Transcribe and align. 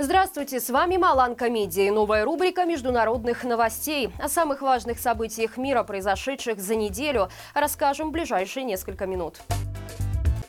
Здравствуйте, 0.00 0.60
с 0.60 0.70
вами 0.70 0.96
Маланка 0.96 1.50
Медиа 1.50 1.92
новая 1.92 2.24
рубрика 2.24 2.64
международных 2.64 3.42
новостей. 3.42 4.10
О 4.20 4.28
самых 4.28 4.62
важных 4.62 5.00
событиях 5.00 5.56
мира, 5.56 5.82
произошедших 5.82 6.60
за 6.60 6.76
неделю, 6.76 7.30
расскажем 7.52 8.10
в 8.10 8.12
ближайшие 8.12 8.64
несколько 8.64 9.06
минут. 9.06 9.40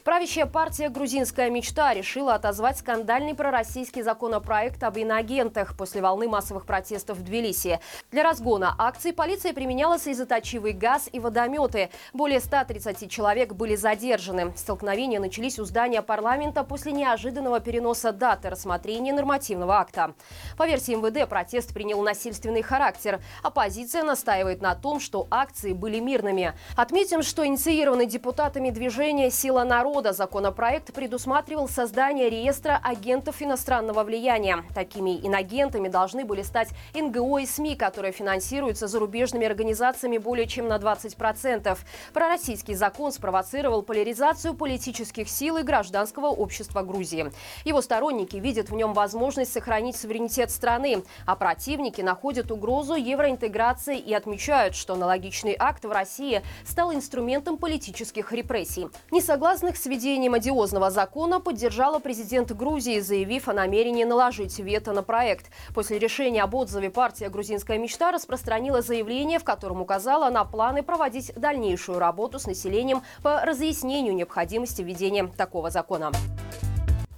Правящая 0.05 0.45
партия 0.45 0.87
«Грузинская 0.87 1.49
мечта» 1.49 1.93
решила 1.93 2.33
отозвать 2.33 2.77
скандальный 2.77 3.35
пророссийский 3.35 4.01
законопроект 4.01 4.81
об 4.81 4.97
иноагентах 4.97 5.75
после 5.75 6.01
волны 6.01 6.29
массовых 6.29 6.65
протестов 6.65 7.17
в 7.17 7.23
Тбилиси. 7.23 7.81
Для 8.09 8.23
разгона 8.23 8.73
акций 8.77 9.11
полиция 9.11 9.51
применяла 9.51 9.99
слезоточивый 9.99 10.71
газ 10.71 11.09
и 11.11 11.19
водометы. 11.19 11.89
Более 12.13 12.39
130 12.39 13.11
человек 13.11 13.53
были 13.53 13.75
задержаны. 13.75 14.53
Столкновения 14.55 15.19
начались 15.19 15.59
у 15.59 15.65
здания 15.65 16.01
парламента 16.01 16.63
после 16.63 16.93
неожиданного 16.93 17.59
переноса 17.59 18.13
даты 18.13 18.49
рассмотрения 18.49 19.11
нормативного 19.11 19.79
акта. 19.79 20.13
По 20.57 20.65
версии 20.65 20.95
МВД, 20.95 21.27
протест 21.27 21.73
принял 21.73 22.01
насильственный 22.01 22.61
характер. 22.61 23.19
Оппозиция 23.43 24.03
настаивает 24.03 24.61
на 24.61 24.75
том, 24.75 25.01
что 25.01 25.27
акции 25.29 25.73
были 25.73 25.99
мирными. 25.99 26.53
Отметим, 26.77 27.21
что 27.21 27.45
инициированный 27.45 28.05
депутатами 28.05 28.69
движения 28.69 29.29
«Сила 29.29 29.65
народа» 29.65 29.88
года 29.91 30.13
законопроект 30.13 30.93
предусматривал 30.93 31.67
создание 31.67 32.29
реестра 32.29 32.79
агентов 32.83 33.41
иностранного 33.41 34.03
влияния. 34.03 34.63
Такими 34.75 35.17
инагентами 35.25 35.87
должны 35.87 36.25
были 36.25 36.43
стать 36.43 36.69
НГО 36.93 37.39
и 37.39 37.47
СМИ, 37.47 37.75
которые 37.75 38.11
финансируются 38.11 38.87
зарубежными 38.87 39.47
организациями 39.47 40.19
более 40.19 40.45
чем 40.45 40.67
на 40.67 40.77
20%. 40.77 41.75
Пророссийский 42.13 42.75
закон 42.75 43.11
спровоцировал 43.11 43.81
поляризацию 43.81 44.53
политических 44.53 45.27
сил 45.27 45.57
и 45.57 45.63
гражданского 45.63 46.27
общества 46.27 46.83
Грузии. 46.83 47.31
Его 47.65 47.81
сторонники 47.81 48.35
видят 48.35 48.69
в 48.69 48.75
нем 48.75 48.93
возможность 48.93 49.51
сохранить 49.51 49.95
суверенитет 49.95 50.51
страны, 50.51 51.03
а 51.25 51.35
противники 51.35 52.01
находят 52.01 52.51
угрозу 52.51 52.93
евроинтеграции 52.93 53.97
и 53.97 54.13
отмечают, 54.13 54.75
что 54.75 54.93
аналогичный 54.93 55.55
акт 55.57 55.83
в 55.83 55.91
России 55.91 56.43
стал 56.63 56.93
инструментом 56.93 57.57
политических 57.57 58.31
репрессий. 58.31 58.87
Несогласных 59.09 59.78
с 59.79 59.87
одиозного 60.33 60.91
закона 60.91 61.39
поддержала 61.39 61.99
президент 61.99 62.51
Грузии, 62.51 62.99
заявив 62.99 63.47
о 63.47 63.53
намерении 63.53 64.03
наложить 64.03 64.59
вето 64.59 64.91
на 64.91 65.03
проект. 65.03 65.51
После 65.73 65.97
решения 65.97 66.43
об 66.43 66.53
отзыве 66.53 66.89
партия 66.89 67.29
«Грузинская 67.29 67.77
мечта» 67.77 68.11
распространила 68.11 68.81
заявление, 68.81 69.39
в 69.39 69.43
котором 69.43 69.81
указала 69.81 70.29
на 70.29 70.43
планы 70.43 70.83
проводить 70.83 71.31
дальнейшую 71.35 71.99
работу 71.99 72.39
с 72.39 72.45
населением 72.45 73.03
по 73.23 73.41
разъяснению 73.45 74.15
необходимости 74.15 74.81
введения 74.81 75.27
такого 75.27 75.69
закона. 75.69 76.11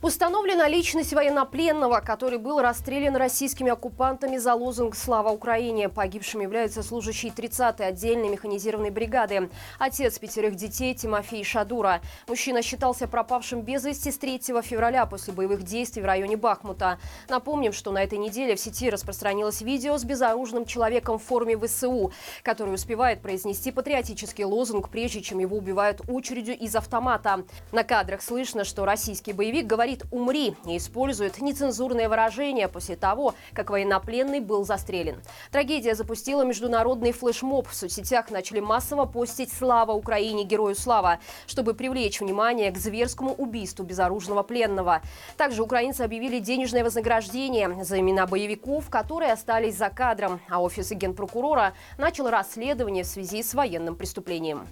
Установлена 0.01 0.67
личность 0.67 1.13
военнопленного, 1.13 1.99
который 1.99 2.39
был 2.39 2.59
расстрелян 2.59 3.15
российскими 3.15 3.69
оккупантами 3.69 4.37
за 4.37 4.55
лозунг 4.55 4.95
«Слава 4.95 5.29
Украине». 5.29 5.89
Погибшим 5.89 6.41
является 6.41 6.81
служащий 6.81 7.27
30-й 7.29 7.85
отдельной 7.85 8.29
механизированной 8.29 8.89
бригады. 8.89 9.51
Отец 9.77 10.17
пятерых 10.17 10.55
детей 10.55 10.95
Тимофей 10.95 11.43
Шадура. 11.43 12.01
Мужчина 12.27 12.63
считался 12.63 13.07
пропавшим 13.07 13.61
без 13.61 13.85
вести 13.85 14.11
с 14.11 14.17
3 14.17 14.39
февраля 14.63 15.05
после 15.05 15.33
боевых 15.33 15.61
действий 15.61 16.01
в 16.01 16.05
районе 16.05 16.35
Бахмута. 16.35 16.97
Напомним, 17.29 17.71
что 17.71 17.91
на 17.91 18.01
этой 18.01 18.17
неделе 18.17 18.55
в 18.55 18.59
сети 18.59 18.89
распространилось 18.89 19.61
видео 19.61 19.99
с 19.99 20.03
безоружным 20.03 20.65
человеком 20.65 21.19
в 21.19 21.23
форме 21.23 21.55
ВСУ, 21.55 22.11
который 22.41 22.73
успевает 22.73 23.21
произнести 23.21 23.69
патриотический 23.69 24.45
лозунг, 24.45 24.89
прежде 24.89 25.21
чем 25.21 25.37
его 25.37 25.57
убивают 25.57 26.01
очередью 26.07 26.57
из 26.57 26.75
автомата. 26.75 27.43
На 27.71 27.83
кадрах 27.83 28.23
слышно, 28.23 28.63
что 28.63 28.83
российский 28.83 29.33
боевик 29.33 29.67
говорит 29.67 29.90
говорит 29.91 30.05
«умри» 30.11 30.55
и 30.65 30.77
использует 30.77 31.41
нецензурные 31.41 32.07
выражения 32.07 32.67
после 32.67 32.95
того, 32.95 33.33
как 33.53 33.69
военнопленный 33.69 34.39
был 34.39 34.63
застрелен. 34.63 35.21
Трагедия 35.51 35.95
запустила 35.95 36.43
международный 36.43 37.11
флешмоб. 37.11 37.67
В 37.67 37.75
соцсетях 37.75 38.31
начали 38.31 38.59
массово 38.59 39.05
постить 39.05 39.51
«Слава 39.51 39.91
Украине! 39.91 40.43
Герою 40.43 40.75
слава!», 40.75 41.19
чтобы 41.45 41.73
привлечь 41.73 42.21
внимание 42.21 42.71
к 42.71 42.77
зверскому 42.77 43.33
убийству 43.33 43.83
безоружного 43.83 44.43
пленного. 44.43 45.01
Также 45.37 45.61
украинцы 45.61 46.01
объявили 46.01 46.39
денежное 46.39 46.83
вознаграждение 46.83 47.83
за 47.83 47.99
имена 47.99 48.27
боевиков, 48.27 48.89
которые 48.89 49.33
остались 49.33 49.75
за 49.75 49.89
кадром, 49.89 50.39
а 50.49 50.61
офис 50.61 50.91
генпрокурора 50.91 51.73
начал 51.97 52.29
расследование 52.29 53.03
в 53.03 53.07
связи 53.07 53.43
с 53.43 53.53
военным 53.53 53.95
преступлением. 53.95 54.67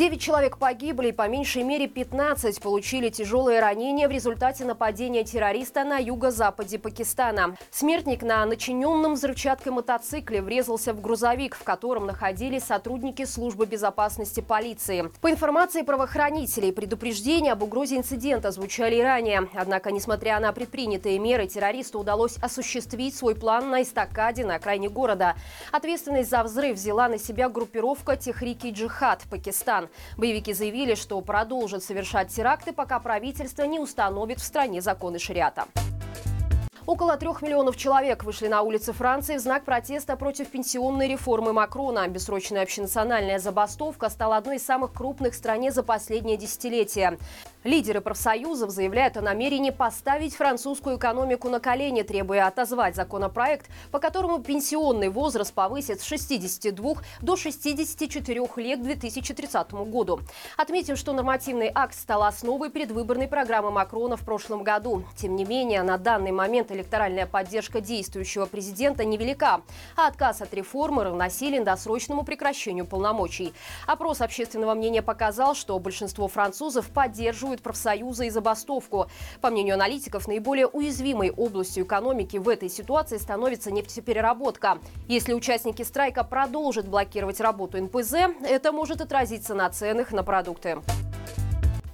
Девять 0.00 0.22
человек 0.22 0.56
погибли 0.56 1.08
и 1.08 1.12
по 1.12 1.28
меньшей 1.28 1.62
мере 1.62 1.86
15 1.86 2.62
получили 2.62 3.10
тяжелые 3.10 3.60
ранения 3.60 4.08
в 4.08 4.10
результате 4.10 4.64
нападения 4.64 5.24
террориста 5.24 5.84
на 5.84 5.98
юго-западе 5.98 6.78
Пакистана. 6.78 7.58
Смертник 7.70 8.22
на 8.22 8.46
начиненном 8.46 9.12
взрывчаткой 9.12 9.72
мотоцикле 9.72 10.40
врезался 10.40 10.94
в 10.94 11.02
грузовик, 11.02 11.54
в 11.54 11.64
котором 11.64 12.06
находились 12.06 12.64
сотрудники 12.64 13.26
службы 13.26 13.66
безопасности 13.66 14.40
полиции. 14.40 15.12
По 15.20 15.30
информации 15.30 15.82
правоохранителей, 15.82 16.72
предупреждения 16.72 17.52
об 17.52 17.62
угрозе 17.62 17.98
инцидента 17.98 18.52
звучали 18.52 18.96
и 18.96 19.02
ранее. 19.02 19.50
Однако, 19.52 19.92
несмотря 19.92 20.40
на 20.40 20.50
предпринятые 20.54 21.18
меры, 21.18 21.46
террористу 21.46 21.98
удалось 21.98 22.38
осуществить 22.38 23.14
свой 23.14 23.34
план 23.34 23.68
на 23.68 23.82
эстакаде 23.82 24.46
на 24.46 24.54
окраине 24.54 24.88
города. 24.88 25.34
Ответственность 25.72 26.30
за 26.30 26.42
взрыв 26.42 26.78
взяла 26.78 27.06
на 27.08 27.18
себя 27.18 27.50
группировка 27.50 28.16
Техрики 28.16 28.68
Джихад 28.68 29.24
Пакистан. 29.30 29.89
Боевики 30.16 30.52
заявили, 30.52 30.94
что 30.94 31.20
продолжат 31.20 31.82
совершать 31.82 32.28
теракты, 32.28 32.72
пока 32.72 33.00
правительство 33.00 33.64
не 33.64 33.78
установит 33.78 34.40
в 34.40 34.44
стране 34.44 34.80
законы 34.80 35.18
шариата. 35.18 35.66
Около 36.86 37.16
трех 37.16 37.40
миллионов 37.42 37.76
человек 37.76 38.24
вышли 38.24 38.48
на 38.48 38.62
улицы 38.62 38.92
Франции 38.92 39.36
в 39.36 39.40
знак 39.40 39.64
протеста 39.64 40.16
против 40.16 40.48
пенсионной 40.48 41.06
реформы 41.06 41.52
Макрона. 41.52 42.08
Бессрочная 42.08 42.62
общенациональная 42.62 43.38
забастовка 43.38 44.08
стала 44.08 44.38
одной 44.38 44.56
из 44.56 44.64
самых 44.64 44.92
крупных 44.92 45.34
в 45.34 45.36
стране 45.36 45.70
за 45.70 45.84
последнее 45.84 46.36
десятилетие. 46.36 47.18
Лидеры 47.62 48.00
профсоюзов 48.00 48.70
заявляют 48.70 49.18
о 49.18 49.20
намерении 49.20 49.68
поставить 49.68 50.34
французскую 50.34 50.96
экономику 50.96 51.50
на 51.50 51.60
колени, 51.60 52.00
требуя 52.00 52.46
отозвать 52.46 52.96
законопроект, 52.96 53.68
по 53.90 53.98
которому 53.98 54.38
пенсионный 54.38 55.10
возраст 55.10 55.52
повысит 55.52 56.00
с 56.00 56.04
62 56.04 56.94
до 57.20 57.36
64 57.36 58.48
лет 58.56 58.80
к 58.80 58.82
2030 58.82 59.72
году. 59.72 60.20
Отметим, 60.56 60.96
что 60.96 61.12
нормативный 61.12 61.70
акт 61.74 61.94
стал 61.94 62.22
основой 62.22 62.70
предвыборной 62.70 63.28
программы 63.28 63.70
Макрона 63.70 64.16
в 64.16 64.24
прошлом 64.24 64.64
году. 64.64 65.04
Тем 65.14 65.36
не 65.36 65.44
менее, 65.44 65.82
на 65.82 65.98
данный 65.98 66.32
момент 66.32 66.72
электоральная 66.72 67.26
поддержка 67.26 67.82
действующего 67.82 68.46
президента 68.46 69.04
невелика, 69.04 69.60
а 69.96 70.06
отказ 70.06 70.40
от 70.40 70.54
реформы 70.54 71.04
равносилен 71.04 71.64
досрочному 71.64 72.24
прекращению 72.24 72.86
полномочий. 72.86 73.52
Опрос 73.86 74.22
общественного 74.22 74.72
мнения 74.72 75.02
показал, 75.02 75.54
что 75.54 75.78
большинство 75.78 76.26
французов 76.26 76.88
поддерживают 76.88 77.49
профсоюзы 77.58 78.28
и 78.28 78.30
забастовку. 78.30 79.06
По 79.40 79.50
мнению 79.50 79.74
аналитиков, 79.74 80.28
наиболее 80.28 80.68
уязвимой 80.68 81.30
областью 81.30 81.84
экономики 81.84 82.36
в 82.36 82.48
этой 82.48 82.68
ситуации 82.68 83.18
становится 83.18 83.72
нефтепереработка. 83.72 84.78
Если 85.08 85.32
участники 85.32 85.82
страйка 85.82 86.22
продолжат 86.22 86.86
блокировать 86.86 87.40
работу 87.40 87.82
НПЗ, 87.82 88.14
это 88.42 88.70
может 88.70 89.00
отразиться 89.00 89.54
на 89.54 89.68
ценах 89.70 90.12
на 90.12 90.22
продукты. 90.22 90.78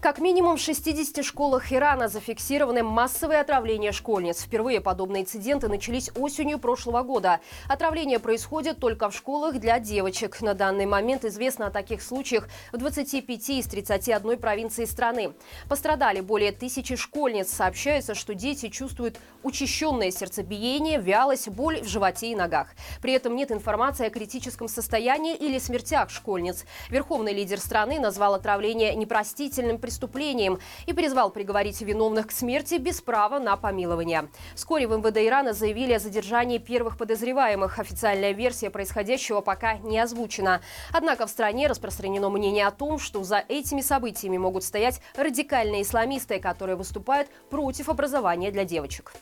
Как 0.06 0.21
минимум 0.21 0.56
в 0.56 0.61
60 0.61 1.25
школах 1.25 1.72
Ирана 1.72 2.06
зафиксированы 2.06 2.84
массовые 2.84 3.41
отравления 3.41 3.91
школьниц. 3.91 4.41
Впервые 4.41 4.81
подобные 4.81 5.25
инциденты 5.25 5.67
начались 5.67 6.12
осенью 6.15 6.61
прошлого 6.61 7.03
года. 7.03 7.41
Отравления 7.69 8.21
происходят 8.21 8.78
только 8.78 9.11
в 9.11 9.16
школах 9.16 9.59
для 9.59 9.81
девочек. 9.81 10.41
На 10.43 10.55
данный 10.55 10.87
момент 10.87 11.25
известно 11.25 11.66
о 11.66 11.71
таких 11.72 12.03
случаях 12.03 12.49
в 12.71 12.77
25 12.77 13.50
из 13.50 13.66
31 13.66 14.39
провинции 14.39 14.84
страны. 14.84 15.33
Пострадали 15.69 16.21
более 16.21 16.53
тысячи 16.53 16.95
школьниц. 16.95 17.50
Сообщается, 17.50 18.15
что 18.15 18.33
дети 18.33 18.69
чувствуют 18.69 19.19
учащенное 19.42 20.13
сердцебиение, 20.13 21.01
вялость, 21.01 21.48
боль 21.48 21.80
в 21.80 21.89
животе 21.89 22.30
и 22.30 22.36
ногах. 22.36 22.69
При 23.03 23.13
этом 23.13 23.34
нет 23.34 23.51
информации 23.51 24.07
о 24.07 24.10
критическом 24.10 24.69
состоянии 24.69 25.34
или 25.34 25.59
смертях 25.59 26.10
школьниц. 26.10 26.65
Верховный 26.91 27.33
лидер 27.33 27.59
страны 27.59 27.98
назвал 27.98 28.34
отравление 28.34 28.95
непростительным 28.95 29.78
преступлением 29.78 29.96
преступлением 29.97 30.59
и 30.84 30.93
призвал 30.93 31.31
приговорить 31.31 31.81
виновных 31.81 32.27
к 32.27 32.31
смерти 32.31 32.75
без 32.75 33.01
права 33.01 33.39
на 33.39 33.57
помилование. 33.57 34.28
Вскоре 34.54 34.87
в 34.87 34.97
МВД 34.97 35.16
Ирана 35.19 35.54
заявили 35.54 35.95
о 35.95 35.98
задержании 35.98 36.59
первых 36.59 36.98
подозреваемых. 36.98 37.78
Официальная 37.78 38.33
версия 38.33 38.69
происходящего 38.69 39.41
пока 39.41 39.78
не 39.78 39.98
озвучена. 39.98 40.60
Однако 40.93 41.27
в 41.27 41.31
стране 41.31 41.66
распространено 41.66 42.28
мнение 42.28 42.66
о 42.66 42.71
том, 42.72 42.98
что 42.98 43.25
за 43.25 43.43
этими 43.48 43.81
событиями 43.81 44.37
могут 44.37 44.65
стоять 44.65 45.01
радикальные 45.16 45.83
исламисты, 45.83 46.41
которые 46.41 46.77
выступают 46.77 47.28
против 47.49 47.89
образования 47.89 48.51
для 48.51 48.65
девочек. 48.65 49.15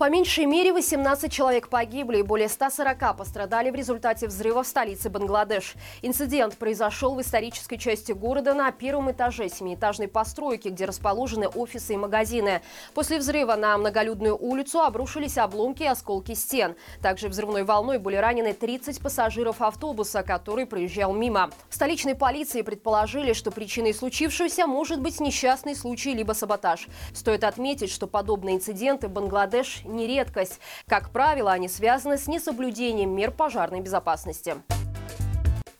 По 0.00 0.08
меньшей 0.08 0.46
мере 0.46 0.72
18 0.72 1.30
человек 1.30 1.68
погибли 1.68 2.20
и 2.20 2.22
более 2.22 2.48
140 2.48 3.18
пострадали 3.18 3.68
в 3.68 3.74
результате 3.74 4.28
взрыва 4.28 4.62
в 4.62 4.66
столице 4.66 5.10
Бангладеш. 5.10 5.74
Инцидент 6.00 6.56
произошел 6.56 7.14
в 7.14 7.20
исторической 7.20 7.76
части 7.76 8.12
города 8.12 8.54
на 8.54 8.72
первом 8.72 9.10
этаже 9.10 9.50
семиэтажной 9.50 10.08
постройки, 10.08 10.68
где 10.68 10.86
расположены 10.86 11.48
офисы 11.48 11.92
и 11.92 11.96
магазины. 11.98 12.62
После 12.94 13.18
взрыва 13.18 13.56
на 13.56 13.76
многолюдную 13.76 14.38
улицу 14.38 14.80
обрушились 14.80 15.36
обломки 15.36 15.82
и 15.82 15.86
осколки 15.86 16.32
стен. 16.32 16.76
Также 17.02 17.28
взрывной 17.28 17.64
волной 17.64 17.98
были 17.98 18.16
ранены 18.16 18.54
30 18.54 19.02
пассажиров 19.02 19.60
автобуса, 19.60 20.22
который 20.22 20.64
проезжал 20.64 21.12
мимо. 21.12 21.50
В 21.68 21.74
столичной 21.74 22.14
полиции 22.14 22.62
предположили, 22.62 23.34
что 23.34 23.50
причиной 23.50 23.92
случившегося 23.92 24.66
может 24.66 25.02
быть 25.02 25.20
несчастный 25.20 25.76
случай 25.76 26.14
либо 26.14 26.32
саботаж. 26.32 26.88
Стоит 27.12 27.44
отметить, 27.44 27.92
что 27.92 28.06
подобные 28.06 28.56
инциденты 28.56 29.06
в 29.06 29.10
Бангладеш 29.10 29.82
не 29.90 30.06
редкость. 30.06 30.60
Как 30.86 31.10
правило, 31.10 31.52
они 31.52 31.68
связаны 31.68 32.18
с 32.18 32.26
несоблюдением 32.26 33.10
мер 33.10 33.30
пожарной 33.30 33.80
безопасности. 33.80 34.56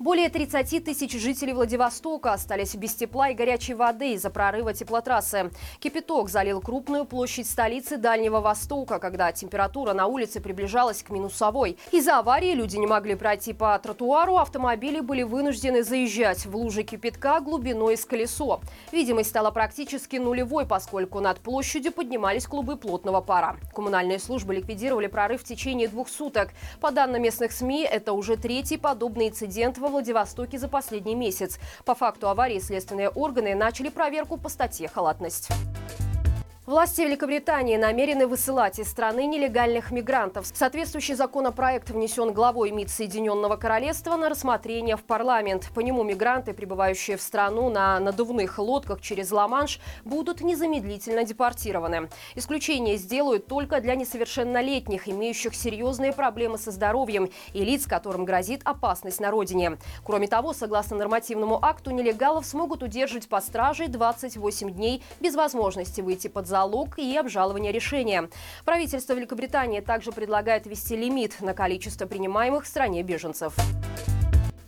Более 0.01 0.31
30 0.31 0.83
тысяч 0.83 1.13
жителей 1.13 1.53
Владивостока 1.53 2.33
остались 2.33 2.75
без 2.75 2.95
тепла 2.95 3.29
и 3.29 3.35
горячей 3.35 3.75
воды 3.75 4.15
из-за 4.15 4.31
прорыва 4.31 4.73
теплотрассы. 4.73 5.51
Кипяток 5.79 6.31
залил 6.31 6.63
крупную 6.63 7.05
площадь 7.05 7.47
столицы 7.47 7.99
Дальнего 7.99 8.41
Востока, 8.41 8.99
когда 8.99 9.31
температура 9.31 9.93
на 9.93 10.07
улице 10.07 10.41
приближалась 10.41 11.03
к 11.03 11.11
минусовой. 11.11 11.77
Из-за 11.93 12.19
аварии 12.19 12.55
люди 12.55 12.79
не 12.79 12.87
могли 12.87 13.15
пройти 13.15 13.53
по 13.53 13.79
тротуару, 13.79 14.39
автомобили 14.39 15.01
были 15.01 15.23
вынуждены 15.23 15.83
заезжать 15.83 16.47
в 16.47 16.57
лужи 16.57 16.83
кипятка 16.83 17.41
глубиной 17.41 17.99
с 17.99 18.07
колесо. 18.07 18.63
Видимость 18.93 19.29
стала 19.29 19.51
практически 19.51 20.17
нулевой, 20.17 20.65
поскольку 20.65 21.21
над 21.21 21.41
площадью 21.41 21.93
поднимались 21.93 22.47
клубы 22.47 22.77
плотного 22.77 23.21
пара. 23.21 23.59
Коммунальные 23.75 24.19
службы 24.19 24.55
ликвидировали 24.55 25.09
прорыв 25.09 25.43
в 25.43 25.45
течение 25.45 25.89
двух 25.89 26.09
суток. 26.09 26.53
По 26.81 26.91
данным 26.91 27.21
местных 27.21 27.53
СМИ, 27.53 27.83
это 27.83 28.15
уже 28.15 28.39
третий 28.39 28.79
подобный 28.79 29.29
инцидент 29.29 29.77
в 29.77 29.90
Владивостоке 29.91 30.59
за 30.59 30.69
последний 30.69 31.15
месяц. 31.15 31.59
По 31.85 31.95
факту 31.95 32.29
аварии 32.29 32.59
следственные 32.59 33.09
органы 33.09 33.55
начали 33.55 33.89
проверку 33.89 34.37
по 34.37 34.49
статье 34.49 34.89
«Халатность». 34.89 35.51
Власти 36.71 37.01
Великобритании 37.01 37.77
намерены 37.77 38.29
высылать 38.29 38.79
из 38.79 38.89
страны 38.89 39.27
нелегальных 39.27 39.91
мигрантов. 39.91 40.47
Соответствующий 40.55 41.17
законопроект 41.17 41.91
внесен 41.91 42.33
главой 42.33 42.71
МИД 42.71 42.91
Соединенного 42.91 43.57
Королевства 43.57 44.15
на 44.15 44.29
рассмотрение 44.29 44.97
в 44.97 45.03
парламент. 45.03 45.69
По 45.75 45.81
нему 45.81 46.05
мигранты, 46.05 46.53
прибывающие 46.53 47.17
в 47.17 47.23
страну 47.23 47.71
на 47.71 47.99
надувных 47.99 48.57
лодках 48.61 49.01
через 49.01 49.33
Ла-Манш, 49.33 49.81
будут 50.05 50.43
незамедлительно 50.43 51.25
депортированы. 51.25 52.09
Исключение 52.37 52.97
сделают 52.99 53.49
только 53.49 53.81
для 53.81 53.97
несовершеннолетних, 53.97 55.09
имеющих 55.09 55.57
серьезные 55.57 56.13
проблемы 56.13 56.57
со 56.57 56.71
здоровьем 56.71 57.31
и 57.53 57.65
лиц, 57.65 57.85
которым 57.89 58.25
грозит 58.25 58.61
опасность 58.65 59.19
на 59.19 59.33
родине. 59.33 59.77
Кроме 60.05 60.29
того, 60.29 60.53
согласно 60.53 60.97
нормативному 60.99 61.59
акту, 61.61 61.91
нелегалов 61.91 62.47
смогут 62.47 62.85
удерживать 62.85 63.29
по 63.29 63.41
страже 63.41 63.89
28 63.89 64.71
дней 64.71 65.03
без 65.19 65.35
возможности 65.35 66.01
выйти 66.01 66.29
под 66.29 66.47
залог 66.47 66.60
залог 66.61 66.99
и 66.99 67.17
обжалование 67.17 67.73
решения. 67.73 68.29
Правительство 68.67 69.15
Великобритании 69.15 69.81
также 69.81 70.13
предлагает 70.13 70.67
ввести 70.67 70.95
лимит 70.95 71.41
на 71.41 71.55
количество 71.55 72.07
принимаемых 72.07 72.65
в 72.65 72.67
стране 72.67 73.03
беженцев. 73.03 73.55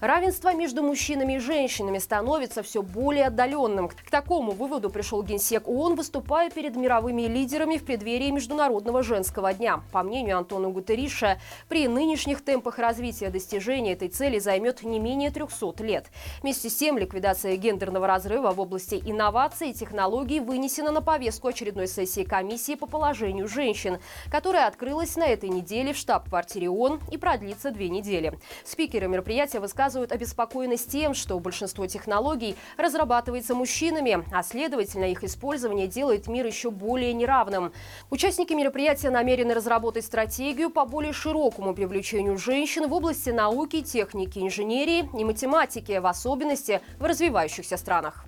Равенство 0.02 0.52
между 0.52 0.82
мужчинами 0.82 1.34
и 1.34 1.38
женщинами 1.38 1.98
становится 1.98 2.64
все 2.64 2.82
более 2.82 3.26
отдаленным. 3.26 3.88
К 3.88 4.10
такому 4.10 4.50
выводу 4.50 4.90
пришел 4.90 5.22
генсек 5.22 5.68
ООН, 5.68 5.94
выступая 5.94 6.50
перед 6.50 6.74
мировыми 6.74 7.22
лидерами 7.22 7.76
в 7.76 7.84
преддверии 7.84 8.32
Международного 8.32 9.04
женского 9.04 9.54
дня. 9.54 9.84
По 9.92 10.02
мнению 10.02 10.38
Антона 10.38 10.70
Гутериша, 10.70 11.38
при 11.68 11.86
нынешних 11.86 12.44
темпах 12.44 12.80
развития 12.80 13.30
достижения 13.30 13.92
этой 13.92 14.08
цели 14.08 14.40
займет 14.40 14.82
не 14.82 14.98
менее 14.98 15.30
300 15.30 15.84
лет. 15.84 16.06
Вместе 16.42 16.68
с 16.68 16.74
тем, 16.74 16.98
ликвидация 16.98 17.54
гендерного 17.54 18.08
разрыва 18.08 18.50
в 18.50 18.58
области 18.58 19.00
инноваций 19.06 19.70
и 19.70 19.72
технологий 19.72 20.40
вынесена 20.40 20.90
на 20.90 21.00
повестку 21.00 21.46
очередной 21.46 21.86
сессии 21.86 22.24
комиссии 22.24 22.74
по 22.74 22.86
положению 22.86 23.46
женщин, 23.46 24.00
которая 24.32 24.66
открылась 24.66 25.14
на 25.14 25.28
этой 25.28 25.48
неделе 25.48 25.92
в 25.92 25.96
штаб-квартире 25.96 26.70
ООН 26.70 27.02
и 27.12 27.18
продлится 27.18 27.70
две 27.70 27.88
недели. 27.88 28.36
Спикеры 28.64 29.06
мероприятия 29.06 29.60
высказывают 29.60 29.91
высказывают 29.92 30.12
обеспокоенность 30.12 30.90
тем, 30.90 31.12
что 31.12 31.38
большинство 31.38 31.86
технологий 31.86 32.56
разрабатывается 32.78 33.54
мужчинами, 33.54 34.24
а 34.32 34.42
следовательно 34.42 35.04
их 35.04 35.22
использование 35.22 35.86
делает 35.86 36.28
мир 36.28 36.46
еще 36.46 36.70
более 36.70 37.12
неравным. 37.12 37.72
Участники 38.10 38.54
мероприятия 38.54 39.10
намерены 39.10 39.52
разработать 39.52 40.06
стратегию 40.06 40.70
по 40.70 40.86
более 40.86 41.12
широкому 41.12 41.74
привлечению 41.74 42.38
женщин 42.38 42.88
в 42.88 42.94
области 42.94 43.30
науки, 43.30 43.82
техники, 43.82 44.38
инженерии 44.38 45.10
и 45.18 45.24
математики, 45.24 45.98
в 45.98 46.06
особенности 46.06 46.80
в 46.98 47.04
развивающихся 47.04 47.76
странах. 47.76 48.24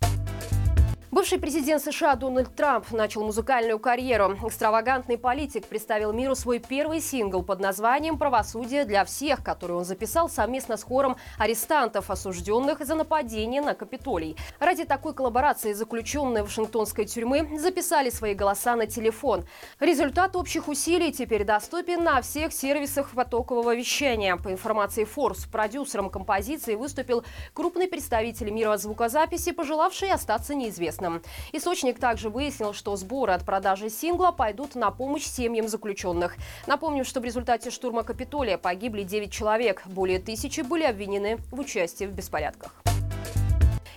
Бывший 1.15 1.39
президент 1.39 1.81
США 1.81 2.17
Дональд 2.17 2.57
Трамп 2.57 2.91
начал 2.91 3.23
музыкальную 3.23 3.79
карьеру. 3.79 4.37
Экстравагантный 4.49 5.17
политик 5.17 5.65
представил 5.65 6.13
миру 6.13 6.35
свой 6.35 6.59
первый 6.59 7.01
сингл 7.01 7.45
под 7.45 7.61
названием 7.61 8.19
«Правосудие 8.19 8.85
для 8.85 9.05
всех», 9.05 9.45
который 9.45 9.77
он 9.77 9.85
записал 9.85 10.29
совместно 10.29 10.77
с 10.77 10.83
хором 10.83 11.17
арестантов, 11.39 12.11
осужденных 12.11 12.85
за 12.85 12.97
нападение 12.97 13.63
на 13.63 13.75
Капитолий. 13.75 14.37
Ради 14.59 14.85
такой 14.85 15.15
коллаборации 15.15 15.73
заключенные 15.73 16.43
Вашингтонской 16.43 17.05
тюрьмы 17.05 17.61
записали 17.61 18.11
свои 18.11 18.35
голоса 18.35 18.75
на 18.75 18.89
телефон. 18.89 19.45
Результат 19.79 20.35
общих 20.35 20.67
усилий 20.67 21.13
теперь 21.13 21.45
доступен 21.45 22.03
на 22.03 22.23
всех 22.23 22.53
сервисах 22.53 23.11
потокового 23.11 23.77
вещания. 23.77 24.37
По 24.37 24.51
информации 24.51 25.07
Forbes, 25.07 25.49
продюсером 25.49 26.11
композиции 26.11 26.75
выступил 26.75 27.23
крупный 27.53 27.87
представитель 27.87 28.51
мира 28.51 28.77
звукозаписи, 28.77 29.53
пожелавший 29.53 30.11
остаться 30.11 30.57
неизвестным 30.57 31.04
известным. 31.05 31.23
Источник 31.53 31.99
также 31.99 32.31
выяснил, 32.31 32.73
что 32.73 32.97
сборы 32.97 33.33
от 33.33 33.45
продажи 33.45 33.91
сингла 33.91 34.33
пойдут 34.33 34.75
на 34.75 34.91
помощь 34.91 35.25
семьям 35.25 35.69
заключенных. 35.69 36.37
Напомню, 36.67 37.05
что 37.05 37.21
в 37.21 37.25
результате 37.25 37.71
штурма 37.71 38.03
Капитолия 38.03 38.59
погибли 38.59 39.03
9 39.03 39.31
человек. 39.31 39.83
Более 39.87 40.19
тысячи 40.19 40.63
были 40.63 40.85
обвинены 40.85 41.39
в 41.51 41.61
участии 41.61 42.07
в 42.07 42.15
беспорядках. 42.15 42.75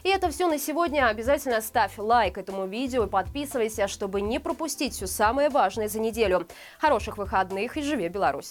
И 0.03 0.09
это 0.09 0.29
все 0.29 0.47
на 0.47 0.57
сегодня. 0.57 1.09
Обязательно 1.09 1.59
ставь 1.59 1.97
лайк 1.97 2.37
этому 2.37 2.65
видео 2.65 3.03
и 3.03 3.09
подписывайся, 3.09 3.89
чтобы 3.89 4.21
не 4.21 4.39
пропустить 4.39 4.93
все 4.93 5.05
самое 5.05 5.49
важное 5.49 5.89
за 5.89 5.99
неделю. 5.99 6.47
Хороших 6.79 7.17
выходных 7.17 7.75
и 7.75 7.81
живи 7.81 8.07
Беларусь! 8.07 8.45